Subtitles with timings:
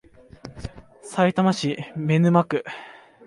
[1.03, 2.65] さいたま市見沼区